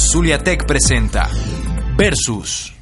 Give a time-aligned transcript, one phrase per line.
[0.00, 1.28] Zuliatec presenta
[1.96, 2.72] Versus.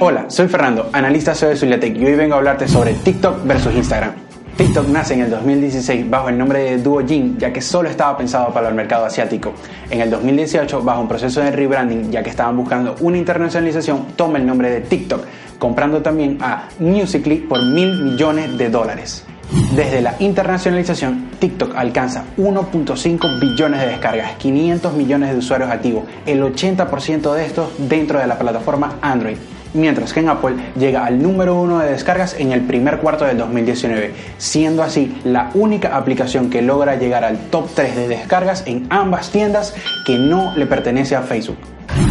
[0.00, 3.74] Hola, soy Fernando, analista SEO de Zuliatec y hoy vengo a hablarte sobre TikTok versus
[3.74, 4.14] Instagram.
[4.56, 8.52] TikTok nace en el 2016 bajo el nombre de Duojin, ya que solo estaba pensado
[8.54, 9.52] para el mercado asiático.
[9.90, 14.38] En el 2018, bajo un proceso de rebranding, ya que estaban buscando una internacionalización, toma
[14.38, 15.24] el nombre de TikTok,
[15.58, 19.26] comprando también a Musical.ly por mil millones de dólares.
[19.74, 26.42] Desde la internacionalización, TikTok alcanza 1.5 billones de descargas, 500 millones de usuarios activos, el
[26.42, 29.36] 80% de estos dentro de la plataforma Android
[29.74, 33.36] mientras que en Apple llega al número uno de descargas en el primer cuarto del
[33.36, 38.86] 2019, siendo así la única aplicación que logra llegar al top 3 de descargas en
[38.88, 39.74] ambas tiendas
[40.06, 41.58] que no le pertenece a Facebook.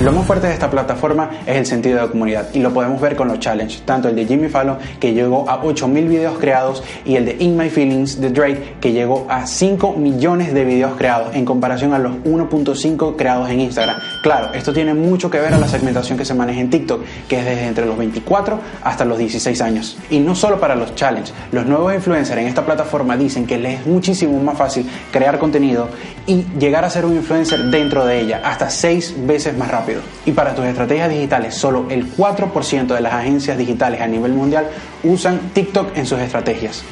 [0.04, 3.16] Lo más fuerte de esta plataforma es el sentido de comunidad y lo podemos ver
[3.16, 7.16] con los challenges, tanto el de Jimmy Fallon que llegó a 8000 videos creados y
[7.16, 11.34] el de In My Feelings de Drake que llegó a 5 millones de videos creados
[11.34, 13.96] en comparación a los 1.5 creados en Instagram.
[14.22, 17.40] Claro, esto tiene mucho que ver a la segmentación que se maneja en TikTok, que
[17.40, 19.98] es desde entre los 24 hasta los 16 años.
[20.10, 23.80] Y no solo para los challenges, los nuevos influencers en esta plataforma dicen que les
[23.80, 25.88] es muchísimo más fácil crear contenido
[26.26, 30.02] y llegar a ser un influencer dentro de ella, hasta 6 veces más rápido.
[30.26, 34.68] Y para tus estrategias digitales, solo el 4% de las agencias digitales a nivel mundial
[35.04, 36.84] usan TikTok en sus estrategias.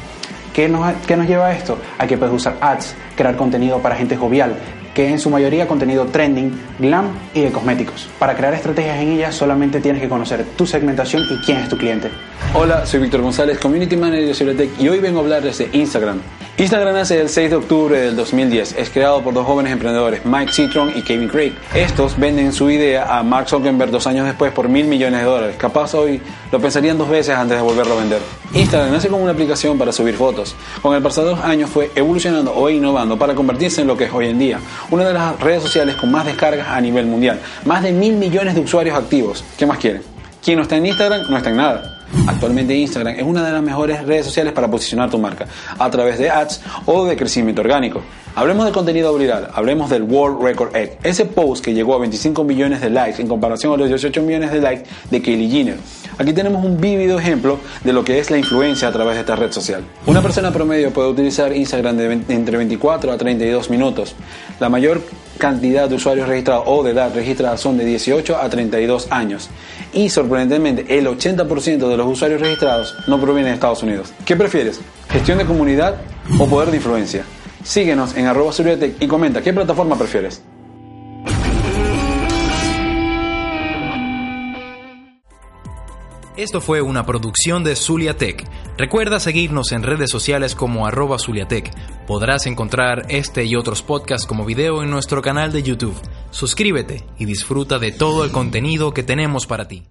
[0.54, 1.78] ¿Qué nos, ¿Qué nos lleva a esto?
[1.98, 4.56] A que puedes usar ads, crear contenido para gente jovial,
[4.94, 8.10] que en su mayoría contenido trending, glam y de cosméticos.
[8.20, 11.78] Para crear estrategias en ellas solamente tienes que conocer tu segmentación y quién es tu
[11.78, 12.10] cliente.
[12.54, 16.20] Hola, soy Víctor González, Community Manager de Soletec y hoy vengo a hablarles de Instagram.
[16.58, 18.76] Instagram nace el 6 de octubre del 2010.
[18.78, 21.54] Es creado por dos jóvenes emprendedores, Mike Citron y Kevin Craig.
[21.74, 25.56] Estos venden su idea a Mark Zuckerberg dos años después por mil millones de dólares.
[25.58, 28.22] Capaz hoy lo pensarían dos veces antes de volverlo a vender.
[28.54, 30.56] Instagram nace como una aplicación para subir fotos.
[30.82, 34.14] Con el pasar de años fue evolucionando o innovando para convertirse en lo que es
[34.14, 34.60] hoy en día.
[34.92, 37.40] Una de las redes sociales con más descargas a nivel mundial.
[37.64, 39.42] Más de mil millones de usuarios activos.
[39.58, 40.04] ¿Qué más quieren?
[40.44, 42.01] Quien no está en Instagram no está en nada.
[42.28, 46.20] Actualmente Instagram es una de las mejores redes sociales para posicionar tu marca a través
[46.20, 48.02] de ads o de crecimiento orgánico.
[48.36, 52.44] Hablemos de contenido viral, hablemos del World Record Egg, ese post que llegó a 25
[52.44, 55.78] millones de likes en comparación a los 18 millones de likes de Kylie Jenner.
[56.18, 59.36] Aquí tenemos un vívido ejemplo de lo que es la influencia a través de esta
[59.36, 59.84] red social.
[60.06, 64.16] Una persona promedio puede utilizar Instagram entre 24 a 32 minutos.
[64.60, 65.02] La mayor
[65.42, 69.50] cantidad de usuarios registrados o de edad registrada son de 18 a 32 años.
[69.92, 74.14] Y sorprendentemente, el 80% de los usuarios registrados no provienen de Estados Unidos.
[74.24, 74.80] ¿Qué prefieres?
[75.10, 75.96] ¿Gestión de comunidad
[76.40, 77.26] o poder de influencia?
[77.64, 78.54] Síguenos en arroba
[79.00, 80.44] y comenta qué plataforma prefieres.
[86.38, 88.46] Esto fue una producción de Zuliatech.
[88.78, 91.72] Recuerda seguirnos en redes sociales como arroba Zuliatech.
[92.08, 96.00] Podrás encontrar este y otros podcasts como video en nuestro canal de YouTube.
[96.32, 99.91] Suscríbete y disfruta de todo el contenido que tenemos para ti.